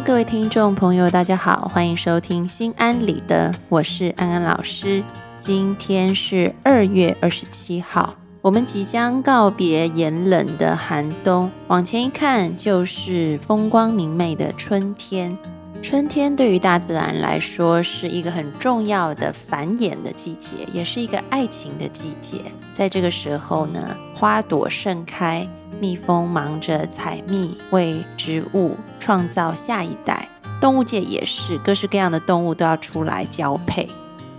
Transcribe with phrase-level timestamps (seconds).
[0.00, 5.02] 各位听众朋友，大家好，欢迎收听心安理得，我是安安老师。
[5.38, 15.36] 今天是二月二十七号，我们即将告别炎冷的寒冬，往前一看就是风光明媚的春天。
[15.80, 22.38] 春天对于大自然来说是一个很重要的繁衍的季节，也是一个爱情的季节。
[22.74, 25.48] 在这个时候呢，花朵盛开。
[25.80, 30.28] 蜜蜂忙着采蜜，为植物创造下一代。
[30.60, 33.88] 动物界也是，各式各样的动物都要出来交配。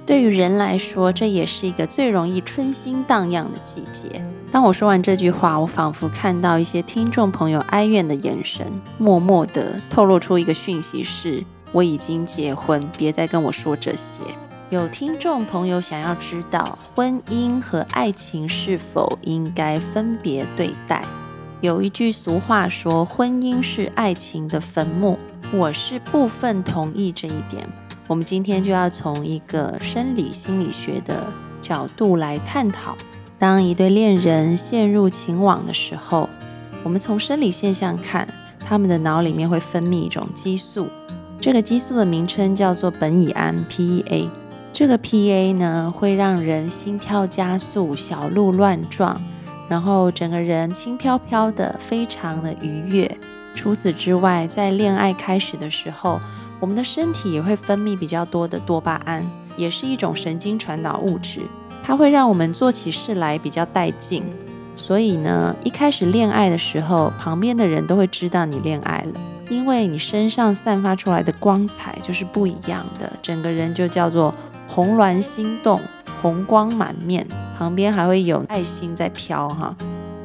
[0.06, 4.23] 对于人来说，这也是一个最容易春心荡漾的季节。
[4.52, 8.66] 当我说完这句话，我仿佛看到一些听众朋友哀怨的眼神，
[8.97, 14.22] 默默地透露出一个讯息：是我已经结婚，别再跟我说这些。
[14.69, 21.03] 有听众朋友想要知道，婚姻和爱情是否应该分别对待？
[21.61, 25.17] 有一句俗话说：“婚姻是爱情的坟墓。”
[25.53, 27.67] 我是部分同意这一点。
[28.07, 31.25] 我们今天就要从一个生理心理学的
[31.61, 32.95] 角度来探讨：
[33.39, 36.29] 当一对恋人陷入情网的时候，
[36.83, 38.27] 我们从生理现象看，
[38.59, 40.87] 他们的脑里面会分泌一种激素，
[41.39, 44.27] 这个激素的名称叫做苯乙胺 （PEA）。
[44.73, 49.19] 这个 PEA 呢，会让人心跳加速、小鹿乱撞。
[49.67, 53.17] 然后整个人轻飘飘的，非常的愉悦。
[53.55, 56.19] 除此之外，在恋爱开始的时候，
[56.59, 61.39] 我们的身体也会分泌比较多的多巴胺，也是一种神经传导物质，
[61.83, 64.23] 它会让我们做起事来比较带劲。
[64.75, 74.35] 所以呢，一开始恋爱的时候，旁边的人都会知道你恋爱了，因为你身上散发出来的光彩就是不一样的，整个人就叫做
[74.67, 75.79] 红鸾心动。
[76.25, 77.24] 红光满面，
[77.56, 79.75] 旁边还会有爱心在飘哈。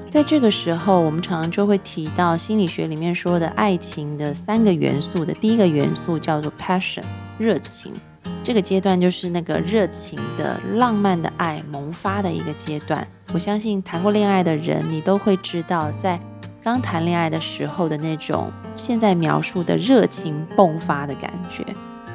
[0.09, 7.03] 在这个时候，我们常常就会提到心理学里面说的爱情的三个元素的第一个元素叫做 passion，
[7.37, 7.93] 热情。
[8.43, 13.07] 这个阶段就是那个热情的浪漫的爱萌发的一个阶段。
[13.35, 16.19] 我相信谈过恋爱的人，你都会知道，在
[16.63, 21.63] 刚谈恋爱的时候的那种现在描述的热情迸发的感觉。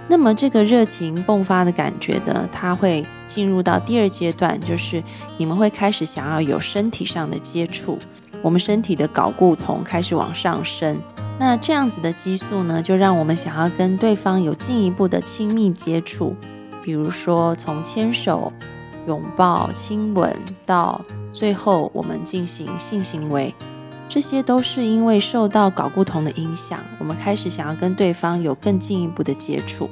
[0.08, 5.04] 那么这个热情迸发的感觉呢，它会进入到第二阶段，就是
[5.38, 7.98] 你们会开始想要有身体上的接触，
[8.42, 11.00] 我们身体的睾固酮开始往上升。
[11.40, 16.36] 那这样子的激素呢，就让我们想要跟对方有进一步的亲密接触，
[16.84, 18.54] 比如说从牵手、
[19.08, 20.34] 拥抱、亲吻
[20.66, 21.02] 到
[21.34, 23.54] 最后我们进行性行为。
[24.08, 29.90] 这些都是因为受到睾固酮的影响，我们开始想要跟对方有更进一步的接触。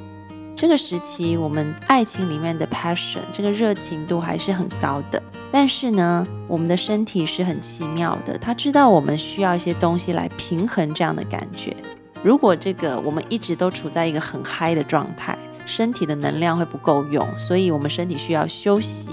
[0.56, 5.20] 这个时期，我们爱情里面的 passion 这个热情度还是很高的。
[5.50, 11.76] 但是呢，我们的身体是很奇妙的，它知道我们需要一些东西来平衡这样的感觉。
[12.22, 15.36] 如果这个我们一直都处在一个很嗨的状态，
[15.66, 19.08] 身体的能量会不够用，所以我们身体需要休息。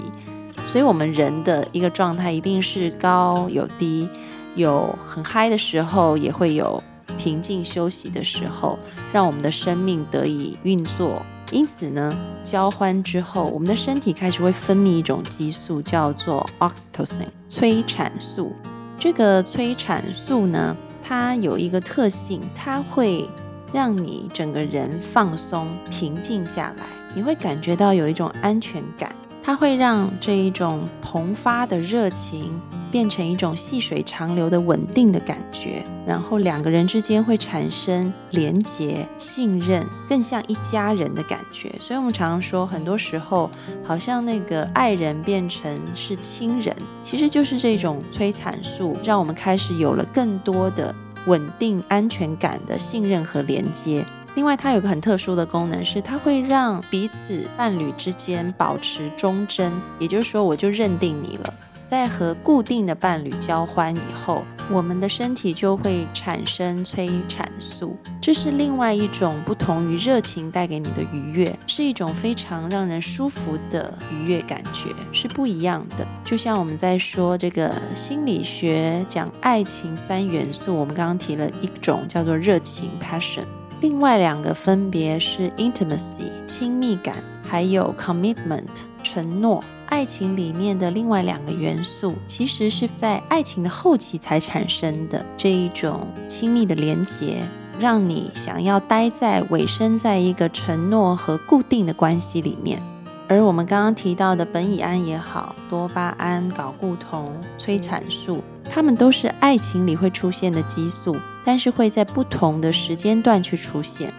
[0.64, 4.08] 所以我们人的一个状态一定是高有低。
[4.54, 6.82] 有很嗨的时候，也会有
[7.18, 8.78] 平静休息的时候，
[9.12, 11.22] 让我们的生命得以运作。
[11.50, 18.52] 因此呢，交欢之后，我们的身体开始会分泌一种激素，叫做 oxytocin 催产素。
[18.98, 23.28] 这个催产素呢，它有一个特性，它会
[23.72, 26.84] 让你整个人放松、平静下来，
[27.14, 29.14] 你会感觉到有一种安全感。
[29.42, 32.58] 它会让这一种膨发的热情
[32.92, 41.74] 变成一种细水长流的稳定的感觉，然后两个人之间会产生连结、信任，更像一家人的感觉。
[41.80, 43.50] 所以，我们常常说，很多时候
[43.82, 50.94] 好像那个爱人变成是亲人，其实就是这种催产素，让我们开始有了更多的
[51.26, 54.04] 稳定、安全感的信任和连接。
[54.34, 61.54] 另外，它有个很特殊的功能，是它会让彼此伴侣之间保持忠贞，也就是说，我就认定你了。
[61.92, 76.06] 在和固定的伴侣交欢以后，我们的身体就会产生催产素，这是另外一种不同于热情带给你的愉悦，是一种非常让人舒服的愉悦感觉，是不一样的。
[76.24, 83.44] 就像我们在说这个心理学讲爱情三元素，我们刚刚提了一种叫做热情 （passion），
[83.82, 87.16] 另外两个分别是 intimacy 亲密感，
[87.46, 88.64] 还有 commitment
[89.02, 89.62] 承诺。
[89.86, 97.42] 爱情里面的另外两个元素，其实是在爱情的后期才产生的这一种亲密的连结，
[97.78, 102.82] 让你想要待在尾声，在一个承诺和固定的关系里面。
[103.28, 107.26] 而我们刚刚提到的苯乙胺也好，多巴胺、睾固酮、
[107.58, 114.12] 催产素，它们都是爱情里会出现的激素，但是会在不同的时间段去出现。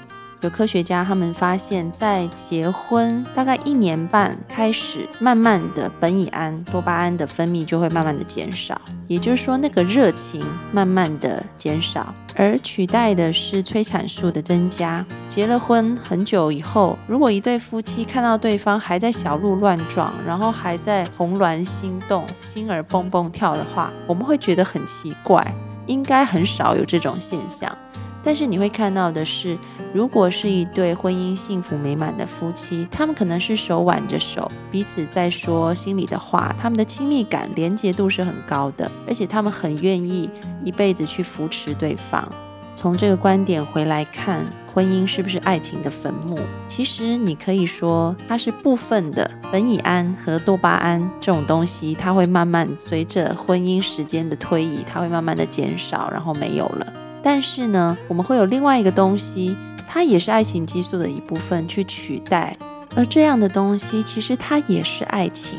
[0.44, 10.44] 有科学家他们发现，在结婚大概一年半开始，慢慢的苯乙胺、多巴胺的分泌就会慢慢的减少，也就是说，那个热情
[10.74, 15.06] 慢慢的减少，而取代的是催产素的增加。
[15.30, 25.42] 结了婚很久以后，如果一对夫妻看到对方还在小鹿乱撞，然后还在红鸾心动、心儿蹦蹦跳的话，我们会觉得很奇怪，
[25.86, 27.74] 应该很少有这种现象。
[28.24, 29.58] 但是你会看到的是，
[29.94, 40.30] 如果是一对婚姻幸福美满的夫妻，他们可能是手挽着手，彼此在说心里的话，他们的亲密感、连结度是很高的，而且他们很愿意
[40.64, 42.28] 一辈子去扶持对方。
[42.76, 44.44] 从这个观点回来看，
[44.74, 46.40] 婚姻是不是爱情的坟墓？
[46.68, 56.94] 其实你可以说它是部分的，苯乙胺和多巴胺这种东西，它会慢慢随着婚姻时间的推移，它会慢慢的减少，然后没有了。
[57.24, 59.56] 但是呢，我们会有另外一个东西，
[59.88, 62.56] 它也是爱情激素的一部分去取代，
[62.94, 65.58] 而这样的东西其实它也是爱情。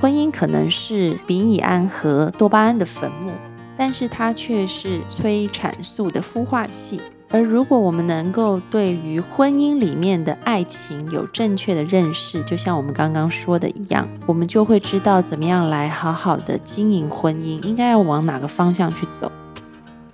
[0.00, 3.32] 婚姻可能是丙乙胺和多巴胺的坟墓，
[3.76, 7.00] 但是它却是催产素的孵化器。
[7.32, 19.30] 而如果我们能够对于婚姻里面的爱情有正确的认识，就像我们刚刚说的一样，我们就会知道怎么样来好好的经营婚姻，应该要往哪个方向去走。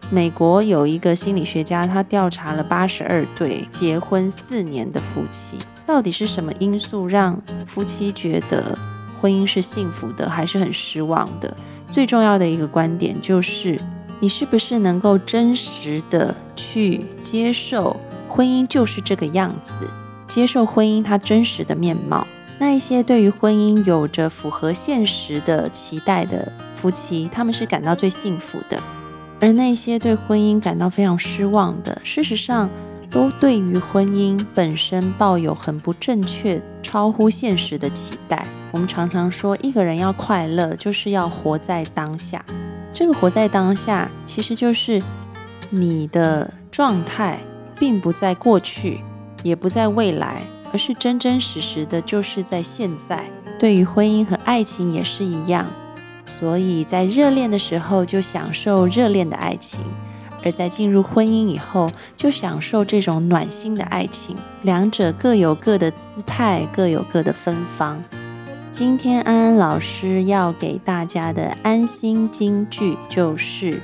[0.09, 8.79] 美国有一个心理学家，他调查了八十二对结婚四年的夫妻，到底是什么因素让夫妻觉得
[9.21, 11.55] 婚姻是幸福的，还是很失望的？
[11.91, 13.77] 最重要的一个观点就是，
[14.21, 17.97] 你是不是能够真实的去接受
[18.29, 19.73] 婚姻就是这个样子，
[20.29, 22.25] 接受婚姻它真实的面貌？
[22.59, 28.81] 那一些对于婚姻有着符合现实的期待的夫妻，他们是感到最幸福的。
[29.41, 32.69] 而那些对婚姻感到非常失望的，事实上
[33.11, 38.47] 都对于婚姻本身抱有很不正确、超乎现实的期待。
[38.73, 42.45] 我们常常说，一个人要快乐，就是要活在当下。
[42.93, 45.03] 这个活在当下，其实就是
[45.71, 47.39] 你的状态
[47.79, 49.01] 并不在过去，
[49.43, 50.43] 也不在未来，
[50.73, 53.25] 而是真真实实的，就是在现在。
[53.59, 55.67] 对于婚姻和爱情也是一样。
[56.39, 59.81] 所以在热恋的时候就享受热恋的爱情，
[60.45, 64.37] 而在进入婚姻以后就享受这种暖心的爱情。
[64.61, 68.03] 两者各有各的姿态，各有各的芬芳。
[68.71, 73.81] 今天安安老师要给大家的安心金句就是：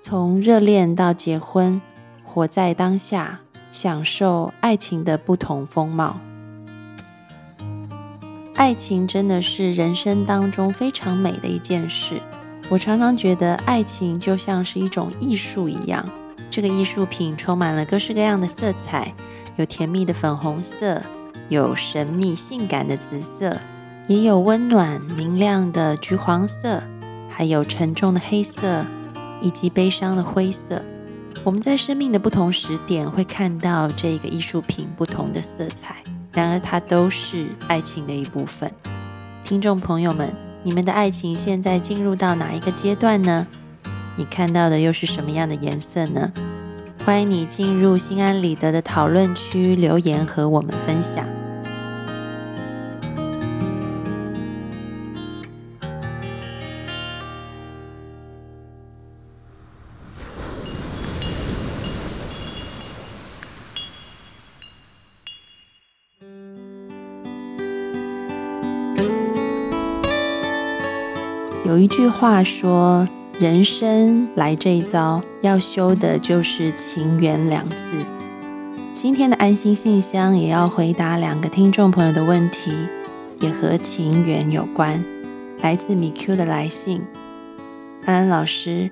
[0.00, 1.82] 从热恋到结婚，
[2.22, 3.40] 活在当下，
[3.72, 6.20] 享受爱情的不同风貌。
[8.54, 12.20] 爱情真的是人生当中非常美的一件事。
[12.68, 16.06] 我常常觉得爱情就像是一种艺术一样，
[16.50, 19.12] 这个艺术品充满了各式各样的色彩，
[19.56, 21.02] 有甜蜜的粉红色，
[21.48, 23.56] 有神秘性感的紫色，
[24.06, 26.82] 也有温暖明亮的橘黄色，
[27.28, 28.86] 还有沉重的黑色，
[29.40, 30.80] 以及悲伤的灰色。
[31.42, 35.96] 我们在生命的不同时点会看到这个艺术品不同的色彩。
[36.32, 38.70] 然而，它都是爱情的一部分。
[39.44, 43.46] 听众朋友们，你们的爱情现在进入到哪一个阶段呢？
[44.16, 46.32] 你看到的又是什么样的颜色呢？
[47.04, 51.41] 欢迎你进入心安理得的讨论区留言和我们分享。
[71.64, 78.04] 有一句话说：“人生来这一遭，要修的就是情缘两字。”
[78.92, 82.72] 今天的安心信箱也要回答两个听众朋友的问题。
[83.42, 85.04] 也和情缘有关。
[85.62, 87.02] 来自米 Q 的来信，
[88.06, 88.88] 安安老师，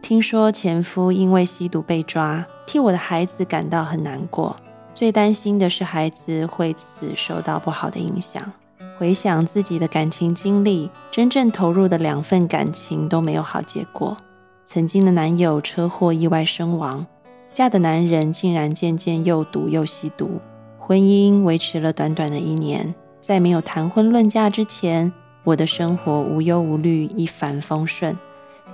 [0.00, 4.56] 听说前夫因为吸毒被抓，替我的孩子感到很难过。
[4.94, 8.52] 最担心的是孩子会此受到不好的影响。
[8.98, 14.16] 回想自己的感情经历，真正投入的两份感情都没有好结果。
[14.64, 17.06] 曾经的男友车祸意外身亡，
[17.52, 20.40] 嫁的男人竟然渐渐又赌又吸毒，
[20.80, 22.92] 婚姻维持了短短的一年。
[23.20, 25.12] 在没有谈婚论嫁之前，
[25.44, 28.18] 我的生活无忧无虑，一帆风顺，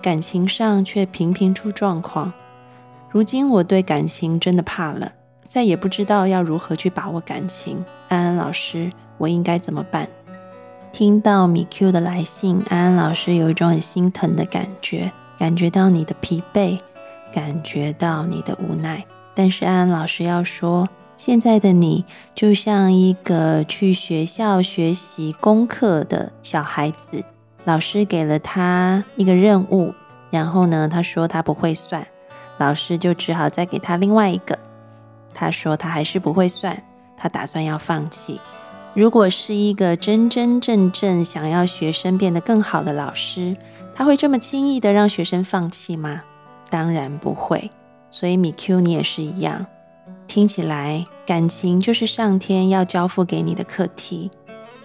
[0.00, 2.33] 感情上却频频出状况。
[3.11, 5.12] 如今我对感情真的怕了。
[5.55, 10.09] 再也不知道要如何去把握感情，安安老师，我应该怎么办？
[10.93, 16.81] 听到米 Q 的来信，安安老师有一种很心疼的感觉，感觉到你的疲惫，
[17.33, 19.05] 感觉到你的无奈。
[19.33, 27.23] 但是安安老师要说，现在的你就像一个去学校学习功课的小孩子，
[27.63, 29.95] 老师给了他一个任务，
[30.31, 32.05] 然后呢，他说他不会算，
[32.59, 34.59] 老师就只好再给他另外一个。
[35.35, 36.83] 他说他还是不会算，
[37.17, 38.41] 他打算要放弃。
[38.95, 43.57] 如果是一个真真正正想要学生变得更好的老师，
[43.93, 46.23] 他会这么轻易的让学生放弃吗？
[46.71, 47.71] 当然不会。
[48.09, 49.67] 所以米 Q 你也是一样，
[50.29, 54.31] 听起来感情就是上天要交付给你的课题，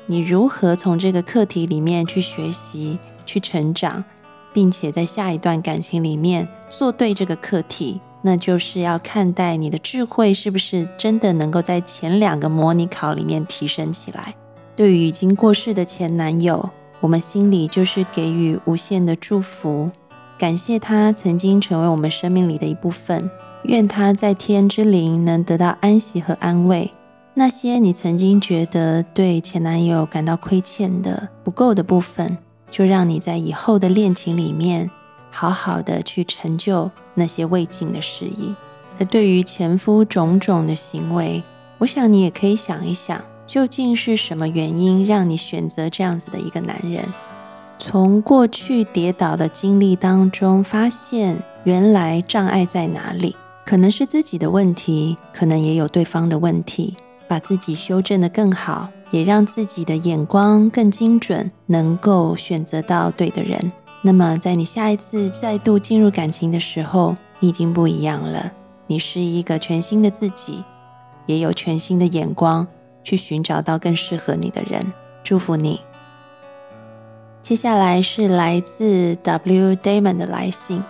[0.07, 4.03] 你如何从这个课题里面去学习、去成长，
[4.51, 8.01] 并且在下一段感情里面做对这个课题。
[8.21, 14.35] 那就是要看待你的智慧是不是真的能够在前两个模拟考里面提升起来。
[14.75, 19.89] 对于已经过世的前男友，我们心里就是给予无限的祝福，
[20.37, 23.29] 感谢他曾经成为我们生命里的一部分。
[23.63, 26.91] 愿他在天之灵能得到安息和安慰。
[27.33, 32.37] 那些你曾经觉得对前男友感到亏欠的、不够的部分，
[32.71, 34.89] 就让你在以后的恋情里面。
[35.29, 38.55] 好好的去成就那些未尽的事宜。
[38.99, 41.41] 而对于前夫种种的行为，
[41.77, 47.13] 我想你也可以想一想，究竟是什么原因让你选择这样子的一个男人？
[47.77, 53.35] 从过去跌倒的经历当中，发现原来障碍在哪里？
[53.65, 56.95] 可能是自己的问题，可能也有对方的问题。
[57.27, 63.71] 把自己修正的更好，也让自己的眼光更精准，能够选择到对的人。
[64.01, 68.51] 那么，在你下一次再度进入感情的时候，你已经不一样了。
[68.87, 70.63] 你是一个全新的自己，
[71.25, 72.65] 也有全新的眼光
[73.03, 74.93] 去寻找到更适合你的人。
[75.21, 75.81] 祝福你。
[77.41, 80.83] 接下来是来自 W Damon 的来信，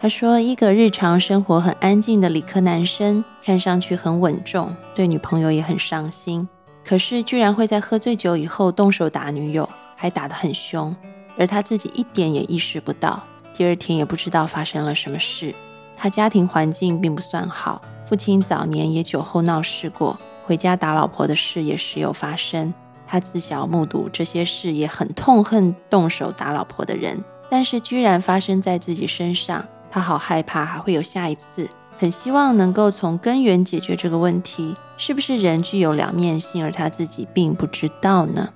[0.00, 6.46] 他说：“一个日常生活很安静的理科男生，看上去很稳重，对女朋友也很上心，
[6.84, 10.94] 可是居然会在喝醉酒以后动手打女友，还打得很凶。”
[11.40, 15.54] 而他自己一点也意识不到，第二天也不知道发生了什么事。
[15.96, 22.74] 他家庭环境并不算好，父亲早年也酒后闹事过，回家打老婆的事也时有发生。
[23.06, 31.66] 他自小目睹这些事，也很痛恨动手打老婆的人，但是居然发生在自己身上，他好害怕还会有下一次，
[31.98, 34.76] 很希望能够从根源解决这个问题。
[34.98, 38.50] 是不是人具有两面性，而他自己并不知道呢？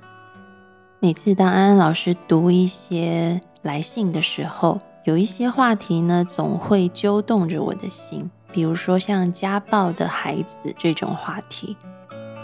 [1.04, 8.30] 每次当安安老师读一些来信的时候，有一些话题呢，总会揪动着我的心。
[8.50, 11.76] 比如说像家暴的孩子这种话题，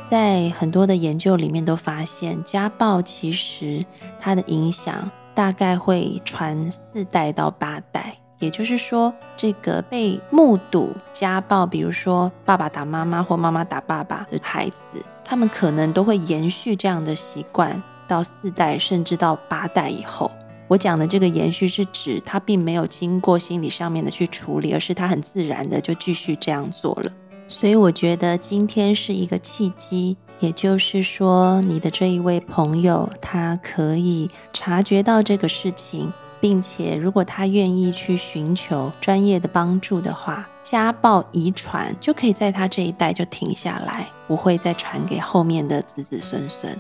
[0.07, 3.83] 在很多的研究里面都发现，家暴其实
[4.19, 8.15] 它的影响大概会传四代到八代。
[8.41, 17.83] 也就是说，这个被目睹家暴，比如说爸爸打妈妈或妈妈打爸爸的孩子，他们可能都会延续这样的习惯。
[18.11, 20.29] 到四代甚至到八代以后，
[20.67, 27.13] 我讲的这个延续是指他并没有经过心理上面的去处理，而是他很自然的就继续这样做了。
[27.47, 46.77] 所以我觉得今天是一个契机，也就是说你的这一位朋友他可以察觉到这个事情，并且如果他愿意去寻求专业的帮助的话，家暴遗传就可以在他这一代就停下来，不会再传给后面的子子孙孙。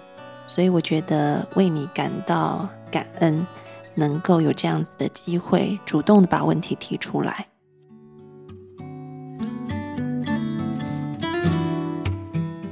[0.53, 3.47] 所以我觉得为你感到感恩，
[3.95, 7.47] 能够有这样子的机会，主动的把问题提出来。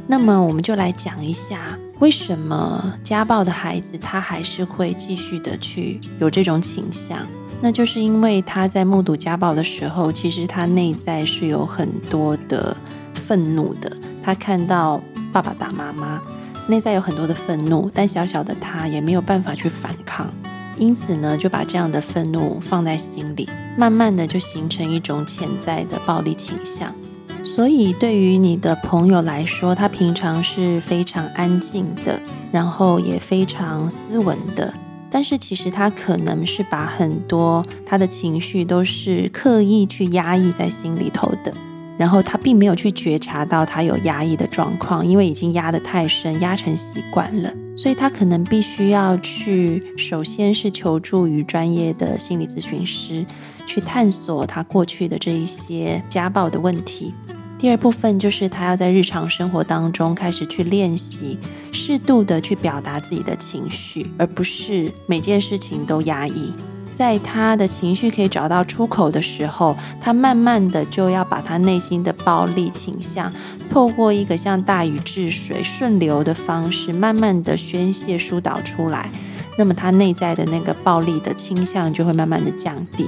[0.09, 7.25] 那么我们就来讲一下，为什么家暴的孩子他还是会继续的去有这种倾向？
[7.63, 12.77] 那就是因为他在目睹家暴的时候，其实他内在是有很多的
[13.15, 13.97] 愤怒的。
[14.21, 15.01] 他看到
[15.33, 16.21] 爸爸打妈妈。
[16.69, 20.31] 内在有很多的愤怒，但小小的他也没有办法去反抗，
[20.77, 26.95] 因此呢，就把这样的愤怒放在心里，慢慢的就形成一种潜在的暴力倾向。
[27.43, 32.21] 所以，对于你的朋友来说，他平常是非常安静的，
[32.53, 34.73] 然后也非常斯文的。
[35.11, 41.55] 但是其实他可能是把很多他的情绪都是刻意去压抑在心里头的，
[41.99, 53.27] 然后他并没有去觉察到他有压抑的状况，因为已经压得太深，压成习惯了，所以他可能必须要去，首先是求助于专业的心理咨询师，
[53.67, 57.13] 去探索他过去的这一些家暴的问题。
[57.59, 61.37] 第二部分就是他要在日常生活当中开始去练习，
[61.73, 66.55] 适度的去表达自己的情绪，而不是每件事情都压抑。
[66.99, 73.33] 在他的情绪可以找到出口的时候，他慢慢的就要把他内心的暴力倾向，
[73.71, 79.09] 透过一个像大禹治水、顺流的方式，慢慢的宣泄疏导出来。
[79.57, 83.07] 那么他内在的那个暴力的倾向就会慢慢的降低。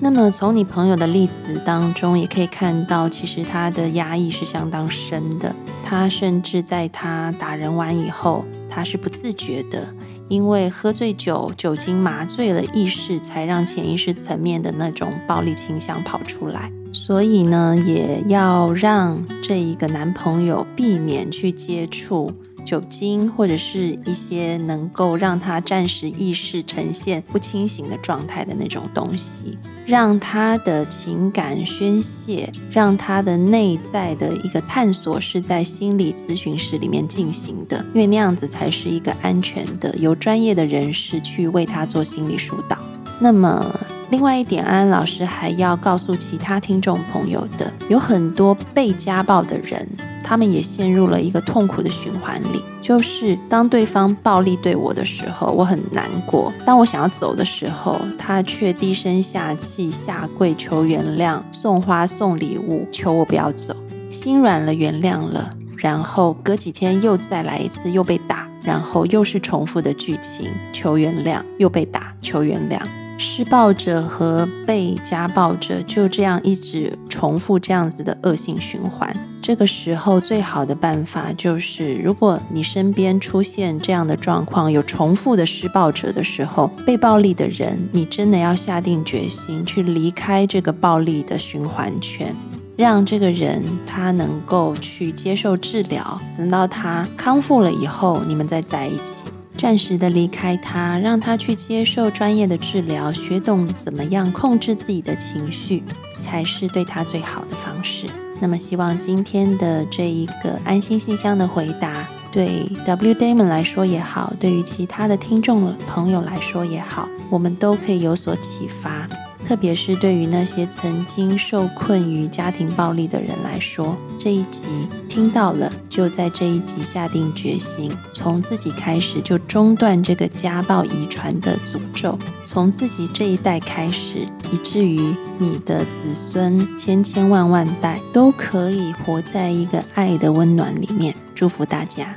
[0.00, 5.54] 那么从你朋友的例子当中，也可以看到，其实他的压抑是相当深的。
[5.84, 9.86] 他甚至在他打人完以后，他是不自觉的，
[10.28, 16.72] 因为喝醉酒，酒精麻醉了意识，才让潜意识层面的那种暴力倾向跑出来。
[16.92, 22.32] 所以呢，也要让这一个男朋友避免去接触。
[22.66, 29.56] 酒精或者是一些能够让他暂时意识呈现不清醒的状态的那种东西，
[29.86, 42.76] 让他的情感宣泄，让他的内在的一个探索是在心理咨询室里面进行的，因为那样子才是一个安全的，由专业的人士去为他做心理疏导。
[43.20, 43.64] 那么，
[44.10, 49.88] 另外一点，安安老师还要告诉其他听众朋友的，有很多被家暴的人。
[50.28, 63.76] 他们也陷入了一个痛苦的循环里，就是当对方暴力对我的时候，我很难过；当我想要走的时候，他却低声下气下跪求原谅，送花送礼物，求我不要走。
[64.10, 72.80] 心软了，原谅了，然后隔几天又再来一次，又被打，然后又是重复的剧情，求原谅，又被打，求原谅。
[73.18, 79.14] 施暴者和被家暴者就这样一直重复这样子的恶性循环。
[79.40, 92.34] 这个时候，最好的办法就是，如果你身边出现这样的状况，有重复的施暴者的时候，被暴力的人，你真的要下定决心去离开这个暴力的循环圈，
[92.76, 99.25] 让这个人他能够去接受治疗，等到他康复了以后，你们再在一起。
[99.56, 105.82] 暂时的离开他，让他去接受专业的治疗，学懂怎么样控制自己的情绪，
[106.20, 108.06] 才是对他最好的方式。
[108.38, 119.08] 那么，希望今天的这一个安心信箱的回答，对 W Damon 来说也好，对于其他的听众朋友来说也好，我们都可以有所启发。
[119.46, 124.62] 特别是对于那些曾经受困于家庭暴力的人来说，这一集
[125.08, 141.14] 听到了，就在这一集下定决心，从自己开始就中断这个家暴遗传的诅咒，从自己这一代开始，以至于你的子孙千千万万代都可以活在一个爱的温暖里面。
[141.36, 142.16] 祝福大家。